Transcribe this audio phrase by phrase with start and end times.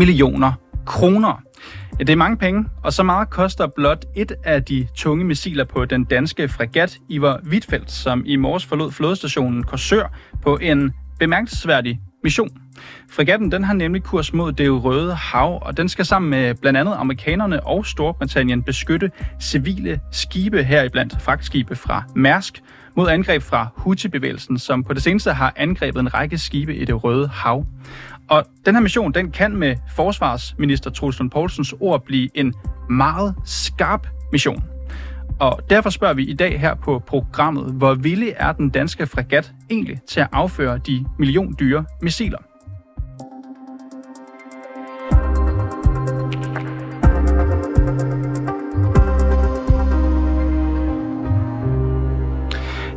[0.00, 0.52] millioner
[0.86, 1.42] kroner.
[1.98, 5.64] Ja, det er mange penge, og så meget koster blot et af de tunge missiler
[5.64, 12.00] på den danske fregat Ivar Wittfeldt, som i morges forlod flådestationen Korsør på en bemærkelsesværdig
[12.24, 12.48] mission.
[13.10, 16.78] Fregatten den har nemlig kurs mod det røde hav, og den skal sammen med blandt
[16.78, 19.10] andet amerikanerne og Storbritannien beskytte
[19.40, 22.62] civile skibe heriblandt fragtskibe fra Mærsk
[22.96, 27.04] mod angreb fra Houthi-bevægelsen, som på det seneste har angrebet en række skibe i det
[27.04, 27.66] røde hav.
[28.30, 32.54] Og den her mission, den kan med forsvarsminister Truls Lund Poulsens ord blive en
[32.90, 34.64] meget skarp mission.
[35.40, 39.52] Og derfor spørger vi i dag her på programmet, hvor villig er den danske fregat
[39.70, 42.38] egentlig til at afføre de milliondyre missiler?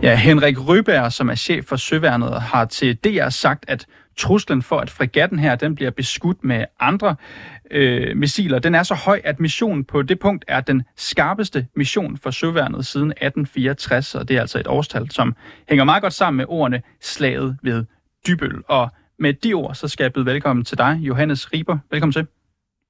[0.04, 3.86] Ja, Henrik Ryberg, som er chef for Søværnet, har til DR sagt, at
[4.18, 7.16] truslen for, at fregatten her den bliver beskudt med andre
[7.72, 12.18] øh, missiler, den er så høj, at missionen på det punkt er den skarpeste mission
[12.18, 15.36] for Søværnet siden 1864, og det er altså et årstal, som
[15.70, 17.86] hænger meget godt sammen med ordene slaget ved
[18.28, 18.64] Dybøl.
[18.68, 21.78] Og med de ord, så skal jeg byde velkommen til dig, Johannes Riber.
[21.92, 22.28] Velkommen til.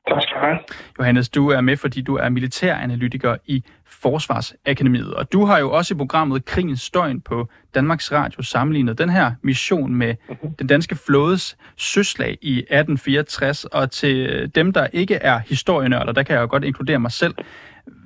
[0.10, 0.60] Tak skal du have.
[1.00, 5.14] Johannes, du er med, fordi du er militæranalytiker i Forsvarsakademiet.
[5.14, 9.32] Og du har jo også i programmet Krigens Støjen på Danmarks Radio sammenlignet den her
[9.42, 10.56] mission med mhm.
[10.60, 13.66] den danske flådes søslag i 1864.
[13.66, 17.36] Og til dem, der ikke er historienørder, der kan jeg jo godt inkludere mig selv.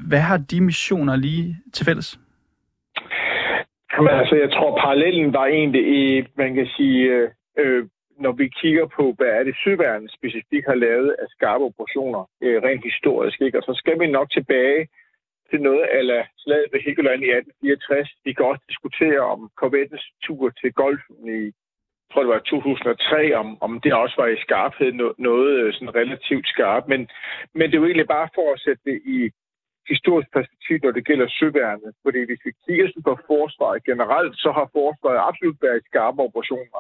[0.07, 2.19] Hvad har de missioner lige til fælles?
[3.93, 7.27] Jamen, altså, jeg tror, parallellen var egentlig i, man kan sige,
[7.59, 7.83] øh,
[8.19, 12.63] når vi kigger på, hvad er det Søværnet specifikt har lavet af skarpe operationer, øh,
[12.63, 13.57] rent historisk, ikke?
[13.57, 14.87] og så skal vi nok tilbage
[15.49, 18.09] til noget af slaget ved Helgoland i 1864.
[18.25, 21.41] Vi kan også diskutere om korvettens tur til golfen i,
[22.03, 25.95] jeg tror det var 2003, om, om det også var i skarphed noget noget sådan
[25.95, 26.87] relativt skarpt.
[26.87, 27.01] Men,
[27.53, 29.19] men det er jo egentlig bare for at sætte det i
[29.91, 31.91] historisk perspektiv, når det gælder søværnet.
[32.03, 36.79] Fordi hvis vi kigger på forsvaret generelt, så har forsvaret absolut været skarpe operationer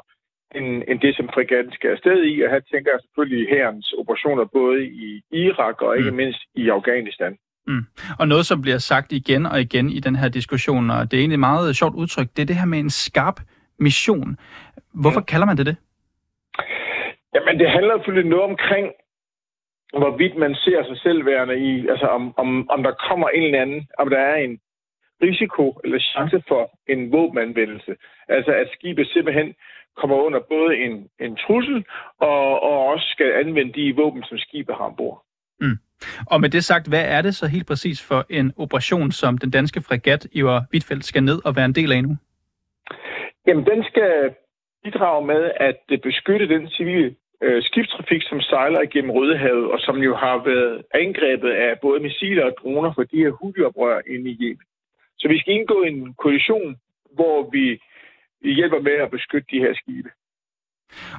[0.55, 2.41] end, end det, som fregatten skal afsted i.
[2.41, 6.17] Og her tænker jeg selvfølgelig herrens operationer både i Irak og ikke mm.
[6.17, 7.37] mindst i Afghanistan.
[7.67, 7.85] Mm.
[8.19, 11.21] Og noget, som bliver sagt igen og igen i den her diskussion, og det er
[11.21, 13.39] egentlig et meget sjovt udtryk, det er det her med en skarp
[13.79, 14.37] mission.
[14.93, 15.25] Hvorfor mm.
[15.25, 15.77] kalder man det det?
[17.35, 18.87] Jamen, det handler selvfølgelig noget omkring,
[20.01, 23.61] hvorvidt man ser sig selv værende i, altså om, om, om der kommer en eller
[23.61, 24.59] anden, om der er en
[25.21, 27.95] risiko eller chance for en våbenanvendelse.
[28.27, 29.55] Altså at skibet simpelthen
[29.99, 31.85] kommer under både en, en trussel
[32.19, 35.23] og, og også skal anvende de våben, som skibet har ombord.
[35.61, 35.77] Mm.
[36.31, 39.51] Og med det sagt, hvad er det så helt præcis for en operation, som den
[39.51, 42.15] danske fregat Ivar Wittfeldt skal ned og være en del af nu?
[43.47, 44.33] Jamen, den skal
[44.83, 50.15] bidrage med at beskytte den civile øh, skibstrafik, som sejler igennem Rødehavet, og som jo
[50.15, 54.65] har været angrebet af både missiler og droner for de her hudioprør inde i Yemen.
[55.17, 56.75] Så vi skal indgå en koalition,
[57.15, 57.81] hvor vi vi
[58.41, 60.09] hjælper med at beskytte de her skibe.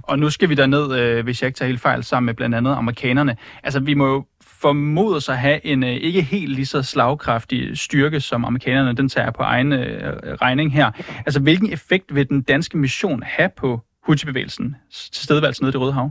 [0.03, 2.55] Og nu skal vi derned, øh, hvis jeg ikke tager helt fejl, sammen med blandt
[2.55, 3.37] andet amerikanerne.
[3.63, 4.25] Altså, vi må jo
[4.63, 9.09] formode sig at have en øh, ikke helt lige så slagkraftig styrke, som amerikanerne den
[9.09, 10.13] tager på egen øh,
[10.45, 10.91] regning her.
[11.27, 15.81] Altså, hvilken effekt vil den danske mission have på Houthi-bevægelsen til stedvalgelsen nede i det
[15.81, 16.11] Røde Hav?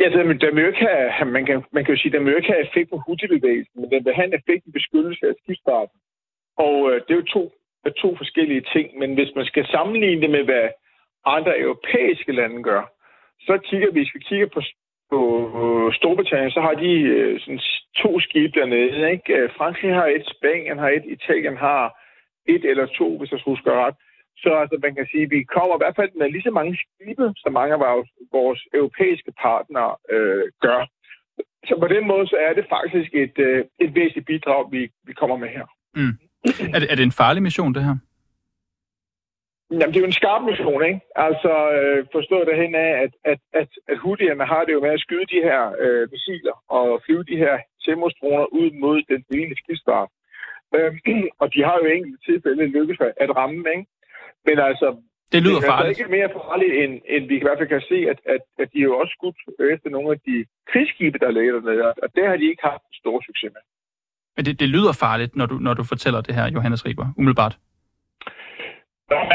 [0.00, 0.86] Ja, den, den vil ikke
[1.18, 3.90] have, man, kan, man kan jo sige, den vil ikke have effekt på Houthi-bevægelsen, men
[3.90, 5.98] den vil have en effekt i beskyttelse af skibsfarten.
[6.66, 7.42] Og øh, det er jo to
[7.84, 10.68] er to forskellige ting, men hvis man skal sammenligne det med, hvad
[11.24, 12.82] andre europæiske lande gør,
[13.40, 14.60] så kigger vi, hvis vi kigger på,
[15.10, 15.22] på
[15.94, 17.60] Storbritannien, så har de øh, sådan
[17.96, 19.12] to skibe dernede.
[19.12, 19.34] Ikke?
[19.36, 21.82] Øh, Frankrig har et, Spanien har et, Italien har
[22.48, 23.94] et eller to, hvis jeg husker ret.
[24.42, 26.78] Så altså, man kan sige, at vi kommer i hvert fald med lige så mange
[26.82, 30.80] skibe, som mange af vores, vores europæiske partnere øh, gør.
[31.68, 35.12] Så på den måde så er det faktisk et, øh, et væsentligt bidrag, vi, vi
[35.12, 35.66] kommer med her.
[35.94, 36.14] Mm.
[36.74, 37.96] Er det, er det en farlig mission, det her?
[39.70, 41.00] Jamen, det er jo en skarp mission, ikke?
[41.28, 45.00] Altså, øh, forstået derhen af, at, at, at, at Houthierne har det jo med at
[45.00, 47.54] skyde de her øh, missiler og flyve de her
[47.84, 50.10] selvmordsdroner ud mod den civile skibsfart.
[50.76, 50.92] Øh,
[51.42, 53.86] og de har jo i enkelte tilfælde lykkes at ramme, ikke?
[54.46, 54.88] Men altså,
[55.32, 55.98] det lyder det er farligt.
[55.98, 58.78] ikke mere farligt, end, end vi i hvert fald kan se, at, at, at de
[58.88, 59.38] jo også skudt
[59.74, 60.36] efter nogle af de
[60.70, 61.82] krigsskibe, der ligger dernede.
[62.04, 63.62] Og det har de ikke haft stor succes med.
[64.38, 67.54] Men det, det lyder farligt, når du, når du fortæller det her, Johannes Riber, umiddelbart.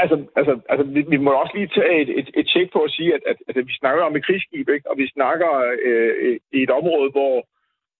[0.01, 2.91] Altså, altså, altså vi, vi må også lige tage et, et, et tjek på at
[2.91, 4.89] sige, at, at, at vi snakker om et krigsskib, ikke?
[4.91, 5.49] og vi snakker
[5.89, 7.35] øh, øh i et område, hvor,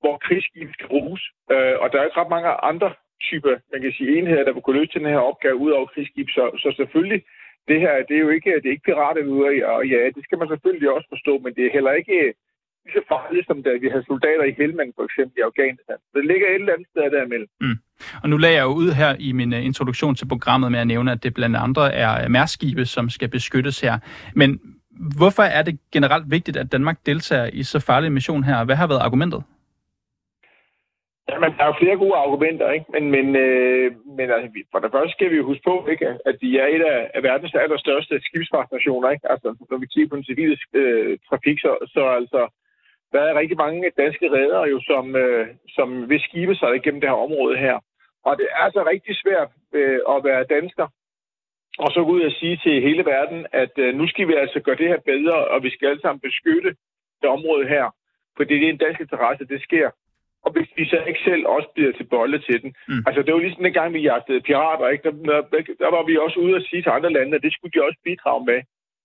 [0.02, 1.22] hvor krigsskib skal bruges.
[1.54, 2.90] Øh, og der er ikke ret mange andre
[3.30, 6.28] typer, man kan sige, enheder, der vil kunne løse den her opgave ud over krigsskib.
[6.30, 7.22] Så, så selvfølgelig,
[7.68, 10.38] det her, det er jo ikke, det er ikke pirater ude og ja, det skal
[10.38, 12.34] man selvfølgelig også forstå, men det er heller ikke
[12.86, 15.98] lige så farligt, som da vi havde soldater i Helmand, for eksempel i Afghanistan.
[16.12, 17.50] Så det ligger et eller andet sted derimellem.
[17.62, 17.78] Mm.
[18.24, 20.88] Og nu lagde jeg jo ud her i min uh, introduktion til programmet med at
[20.88, 23.96] nævne, at det blandt andre er mærskibe, som skal beskyttes her.
[24.36, 24.50] Men
[25.18, 28.64] hvorfor er det generelt vigtigt, at Danmark deltager i så farlig en mission her?
[28.64, 29.44] Hvad har været argumentet?
[31.30, 32.86] Jamen, der er jo flere gode argumenter, ikke?
[32.96, 33.88] Men, men, øh,
[34.18, 36.08] men altså, for det første skal vi jo huske på, ikke?
[36.30, 39.10] at de er et af, af verdens allerstørste skibsfartsnationer.
[39.10, 39.32] Ikke?
[39.34, 42.42] Altså, når vi kigger på den civile øh, trafik, så, så altså,
[43.14, 47.10] der er rigtig mange danske redere, jo, som, øh, som vil skibe sig igennem det
[47.10, 47.78] her område her.
[48.26, 50.88] Og det er altså rigtig svært øh, at være dansker,
[51.80, 54.60] og så gå ud og sige til hele verden, at øh, nu skal vi altså
[54.60, 56.76] gøre det her bedre, og vi skal alle sammen beskytte
[57.22, 57.86] det område her.
[58.38, 59.90] For det er en dansk interesse, det sker
[60.46, 62.74] og hvis vi så ikke selv også bliver til bolle til den.
[62.88, 63.04] Mm.
[63.08, 65.04] Altså, det var ligesom den gang, vi jagtede pirater, ikke?
[65.04, 67.74] Der, der, der var vi også ude at sige til andre lande, at det skulle
[67.74, 68.60] de også bidrage med.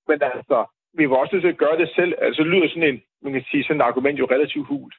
[0.09, 0.59] Men altså,
[0.99, 2.15] vi var også nødt til at gøre det selv.
[2.19, 4.95] Altså, det lyder sådan en, man kan sige, sådan et argument jo relativt hult.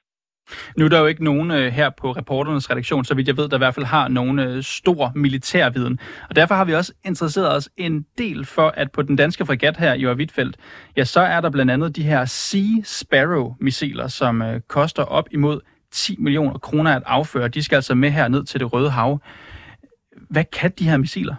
[0.77, 3.49] Nu er der jo ikke nogen øh, her på reporternes redaktion, så vidt jeg ved,
[3.49, 5.99] der i hvert fald har nogen øh, stor militærviden.
[6.29, 9.77] Og derfor har vi også interesseret os en del for, at på den danske fregat
[9.77, 10.57] her i Hvitfeldt,
[10.97, 15.61] ja, så er der blandt andet de her Sea Sparrow-missiler, som øh, koster op imod
[15.91, 17.47] 10 millioner kroner at afføre.
[17.47, 19.19] De skal altså med her ned til det Røde Hav.
[20.29, 21.35] Hvad kan de her missiler?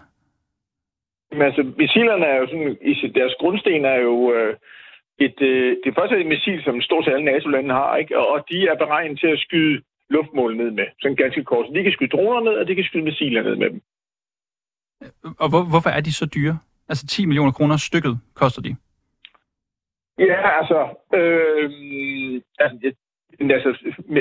[1.33, 4.57] Men altså, missilerne er jo sådan, i deres grundsten er jo øh,
[5.27, 8.19] et, øh, det er et missil, som stort set alle NATO-lande har, ikke?
[8.19, 11.67] og de er beregnet til at skyde luftmål ned med, sådan ganske kort.
[11.67, 13.81] Så de kan skyde droner ned, og de kan skyde missiler ned med dem.
[15.39, 16.59] Og hvor, hvorfor er de så dyre?
[16.89, 18.77] Altså 10 millioner kroner stykket koster de?
[20.19, 20.81] Ja, altså,
[21.15, 21.71] øh,
[22.59, 22.93] altså
[23.41, 23.69] altså,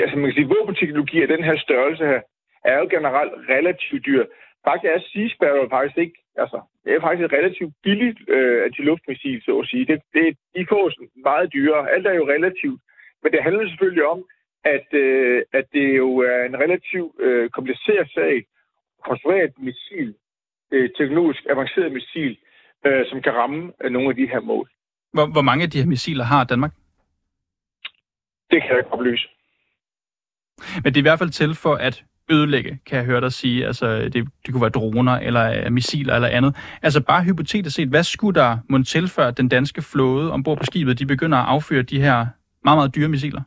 [0.04, 2.20] altså man kan sige, våbenteknologi af den her størrelse her,
[2.64, 4.24] er jo generelt relativt dyr.
[4.66, 9.42] Faktisk er Sea Sparrow faktisk ikke, altså, det er faktisk et relativt billigt øh, antiluftmissil,
[9.42, 9.84] så at sige.
[9.90, 10.26] Det, det,
[10.56, 10.92] de får
[11.28, 11.90] meget dyrere.
[11.94, 12.80] Alt er jo relativt.
[13.22, 14.20] Men det handler selvfølgelig om,
[14.64, 18.44] at, øh, at det jo er en relativt øh, kompliceret sag at
[19.08, 20.14] konstruere et missil,
[20.70, 22.38] øh, teknologisk avanceret missil,
[22.86, 24.70] øh, som kan ramme øh, nogle af de her mål.
[25.12, 26.72] Hvor, hvor mange af de her missiler har Danmark?
[28.50, 29.28] Det kan jeg ikke oplyse.
[30.82, 33.66] Men det er i hvert fald til for at ødelægge, kan jeg høre dig sige.
[33.66, 36.78] Altså, det, det kunne være droner, eller uh, missiler, eller andet.
[36.82, 40.98] Altså, bare hypotetisk set, hvad skulle der måtte tilføre den danske flåde ombord på skibet,
[40.98, 42.16] de begynder at affyre de her
[42.64, 43.42] meget, meget dyre missiler?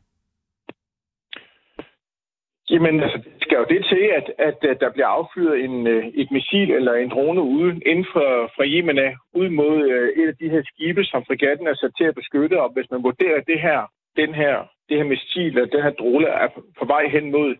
[2.69, 6.05] Jamen, altså, det skal jo det til, at, at, at der bliver affyret en, øh,
[6.21, 10.27] et missil eller en drone ude inden for, fra Yemen af, ud mod uh, et
[10.31, 13.41] af de her skibe, som frigatten er sat til at beskytte, og hvis man vurderer
[13.51, 13.79] det her,
[14.21, 14.55] den her
[14.89, 16.47] det her missil eller den her drone er
[16.79, 17.55] på vej hen mod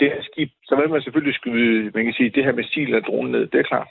[0.00, 3.02] det her skib, så vil man selvfølgelig skyde, man kan sige, det her missil og
[3.02, 3.46] drone ned.
[3.46, 3.88] Det er klart.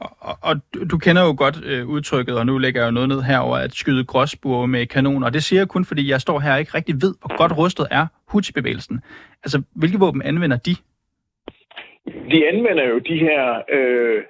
[0.00, 0.54] Og, og, og
[0.90, 3.72] du kender jo godt øh, udtrykket, og nu lægger jeg jo noget ned herover at
[3.72, 5.26] skyde gråsbure med kanoner.
[5.26, 7.58] Og det siger jeg kun, fordi jeg står her og ikke rigtig ved, hvor godt
[7.58, 9.00] rustet er Houthi-bevægelsen.
[9.44, 10.74] Altså, hvilke våben anvender de?
[12.32, 14.22] De anvender jo de her øh,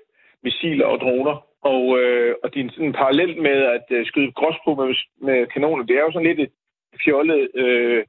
[0.42, 1.44] missiler og droner.
[1.62, 4.94] Og, øh, og de er sådan parallelt med at øh, skyde gråsbure med,
[5.28, 5.84] med kanoner.
[5.84, 6.52] Det er jo sådan lidt et
[7.04, 8.04] fjollet øh,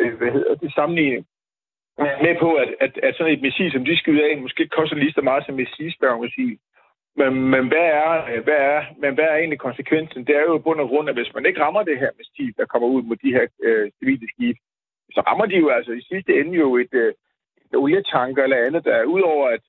[0.00, 1.26] øh, hvad hedder det, sammenligning
[1.98, 5.12] med på, at, at, at sådan et missil, som de skyder af, måske koster lige
[5.12, 5.68] så meget som et
[6.20, 6.58] missil.
[7.16, 10.26] Men, men, hvad er, hvad er, men hvad er egentlig konsekvensen?
[10.26, 12.66] Det er jo bund og grund, at hvis man ikke rammer det her missil, der
[12.66, 14.58] kommer ud mod de her øh, civile skibe,
[15.14, 17.12] så rammer de jo altså i sidste ende jo et, øh,
[17.66, 19.62] et olietanker eller andet, der er udover, at,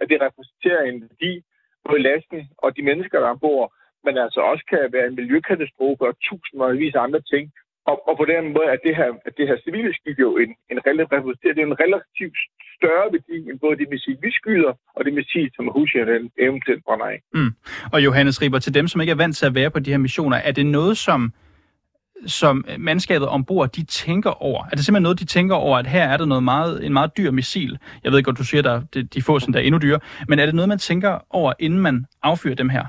[0.00, 1.42] at det repræsenterer en værdi
[1.88, 3.72] på lasten og de mennesker, der er ombord,
[4.04, 7.52] men altså også kan være en miljøkatastrofe og tusindvis af andre ting.
[7.90, 10.50] Og, og på den måde at det her, at det her civile skib jo en,
[10.72, 12.38] en, relativt, det er en relativt
[12.76, 17.06] større værdi end både det missil, vi skyder, og det missil, som Houthien eventuelt brænder
[17.14, 17.18] af.
[17.34, 17.52] Mm.
[17.92, 19.98] Og Johannes Riber, til dem, som ikke er vant til at være på de her
[19.98, 21.32] missioner, er det noget, som
[22.26, 24.64] som mandskabet ombord, de tænker over?
[24.64, 27.16] Er det simpelthen noget, de tænker over, at her er der noget meget, en meget
[27.16, 27.78] dyr missil?
[28.04, 30.54] Jeg ved godt, du siger, at de får sådan der endnu dyre, men er det
[30.54, 32.86] noget, man tænker over, inden man affyrer dem her?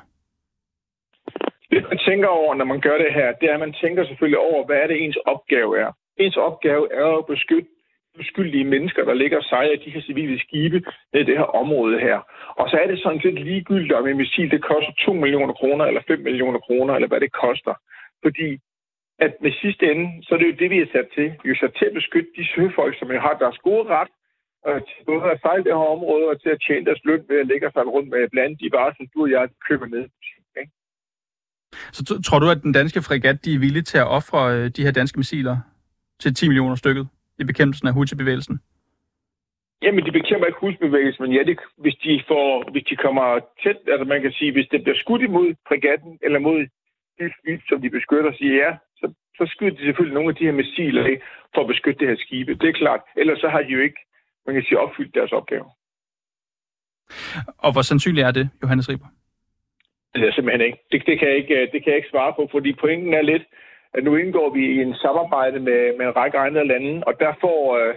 [2.05, 4.77] Tænker over, når man gør det her, det er, at man tænker selvfølgelig over, hvad
[4.77, 5.91] er det ens opgave er.
[6.17, 7.69] Ens opgave er at beskytte
[8.19, 10.77] uskyldige mennesker, der ligger og sejler de her civile skibe
[11.13, 12.19] i det her område her.
[12.59, 15.85] Og så er det sådan lidt ligegyldigt, om en missil det koster 2 millioner kroner,
[15.85, 17.73] eller 5 millioner kroner, eller hvad det koster.
[18.23, 18.57] Fordi
[19.19, 21.33] at med sidste ende, så er det jo det, vi er sat til.
[21.43, 24.11] Vi er sat til at beskytte de søfolk, som har deres gode ret,
[24.65, 27.39] og til både at sejle det her område, og til at tjene deres løn ved
[27.39, 30.05] at lægge sig rundt med blandt de varer, som du og jeg køber ned.
[31.97, 34.83] Så tror du, at den danske fregat de er villige til at ofre øh, de
[34.85, 35.57] her danske missiler
[36.21, 37.07] til 10 millioner stykket
[37.39, 38.59] i bekæmpelsen af Houthi-bevægelsen?
[39.81, 43.25] Jamen, de bekæmper ikke Houthi-bevægelsen, men ja, det, hvis, de får, hvis de kommer
[43.63, 46.59] tæt, altså man kan sige, hvis det bliver skudt imod fregatten eller mod
[47.19, 49.05] de fly, som de beskytter, siger ja, så,
[49.37, 51.15] så skyder de selvfølgelig nogle af de her missiler af
[51.53, 52.51] for at beskytte det her skibe.
[52.61, 53.01] Det er klart.
[53.17, 53.99] Ellers så har de jo ikke,
[54.45, 55.65] man kan sige, opfyldt deres opgave.
[57.57, 59.07] Og hvor sandsynligt er det, Johannes Riber?
[60.15, 60.79] Det er simpelthen ikke.
[60.91, 63.45] Det, det, kan jeg ikke, det kan jeg ikke svare på, fordi pointen er lidt,
[63.93, 67.33] at nu indgår vi i en samarbejde med, med en række andre lande, og der
[67.41, 67.93] får, øh,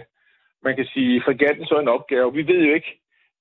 [0.63, 2.33] man kan sige, fregatten så en opgave.
[2.33, 2.91] Vi ved jo ikke,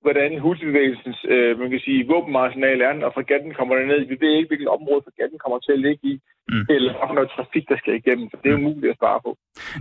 [0.07, 4.01] hvordan husbevægelsens øh, man kan sige, våbenarsenal er, og fregatten kommer ned.
[4.13, 6.15] Vi ved ikke, hvilket område fregatten kommer til at ligge i,
[6.49, 6.65] mm.
[6.75, 8.27] eller noget trafik, der skal igennem.
[8.31, 9.31] Så det er jo muligt at svare på.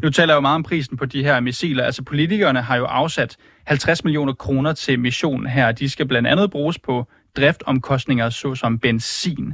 [0.03, 1.83] Nu taler jeg jo meget om prisen på de her missiler.
[1.89, 3.31] Altså politikerne har jo afsat
[3.67, 5.71] 50 millioner kroner til missionen her.
[5.71, 6.95] De skal blandt andet bruges på
[7.37, 9.53] driftomkostninger såsom benzin.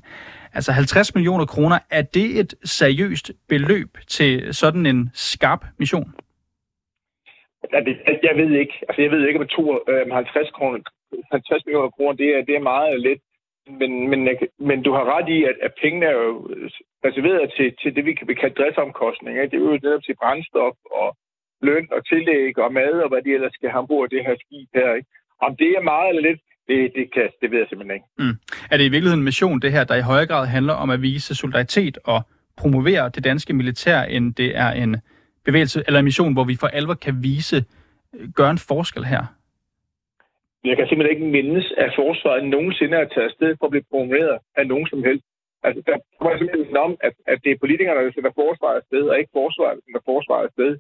[0.54, 6.14] Altså 50 millioner kroner, er det et seriøst beløb til sådan en skarp mission?
[8.24, 8.74] Jeg ved ikke.
[8.88, 10.80] Altså, jeg ved ikke, om 50 øh, kroner,
[11.32, 13.22] 50 millioner kroner, det er, det er meget lidt.
[13.80, 14.20] Men, men,
[14.60, 16.36] men du har ret i, at, at pengene er jo
[17.06, 19.42] reserveret til, til det, vi kan kalde driftsomkostninger.
[19.46, 21.18] Det er jo netop til brændstof og
[21.62, 24.70] løn og tillæg og mad og hvad de ellers skal have ombord det her skib
[24.76, 24.94] her.
[24.94, 25.10] Ikke?
[25.46, 28.08] Om det er meget eller lidt, det, det, kan, det ved jeg simpelthen ikke.
[28.18, 28.36] Mm.
[28.72, 31.02] Er det i virkeligheden en mission, det her, der i højere grad handler om at
[31.02, 32.20] vise solidaritet og
[32.58, 34.92] promovere det danske militær, end det er en
[35.46, 37.58] bevægelse eller en mission, hvor vi for alvor kan vise,
[38.16, 39.24] øh, gøre en forskel her?
[40.70, 44.38] Jeg kan simpelthen ikke mindes, at forsvaret nogensinde er taget afsted for at blive promoveret
[44.60, 45.26] af nogen som helst.
[45.64, 49.16] Altså, der var simpelthen om, at, at det er politikerne, der sætter forsvaret afsted, og
[49.20, 50.72] ikke forsvaret, der sætter forsvaret afsted.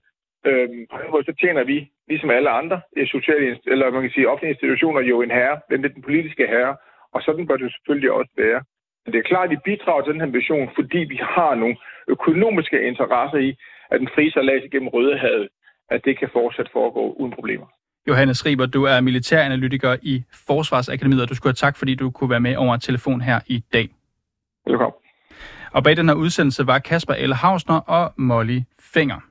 [0.49, 0.85] Øhm,
[1.27, 2.81] så tjener vi, ligesom alle andre
[3.15, 6.75] sociale, eller man kan sige offentlige institutioner, jo en herre, den den politiske herre,
[7.13, 8.61] og sådan bør det selvfølgelig også være.
[9.03, 11.75] Men det er klart, at vi bidrager til den her mission, fordi vi har nogle
[12.07, 13.49] økonomiske interesser i,
[13.91, 15.47] at den frie salat gennem Rødehavet,
[15.89, 17.67] at det kan fortsat foregå uden problemer.
[18.07, 22.29] Johannes Riber, du er militæranalytiker i Forsvarsakademiet, og du skulle have tak, fordi du kunne
[22.29, 23.89] være med over telefon her i dag.
[24.67, 24.97] Velkommen.
[25.73, 27.33] Og bag den her udsendelse var Kasper L.
[27.33, 28.59] Hausner og Molly
[28.93, 29.30] Finger.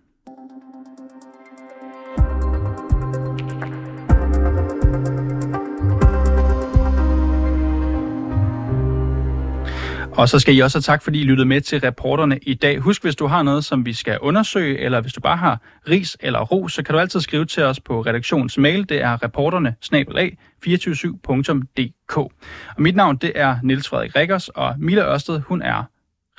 [10.16, 12.78] Og så skal I også have tak, fordi I lyttede med til reporterne i dag.
[12.78, 16.16] Husk, hvis du har noget, som vi skal undersøge, eller hvis du bare har ris
[16.20, 18.88] eller ro, så kan du altid skrive til os på redaktionsmail.
[18.88, 22.32] Det er reporterne 247dk Og
[22.78, 25.84] mit navn, det er Niels Frederik Rikkers, og Mila Ørsted, hun er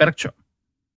[0.01, 0.40] redaktør.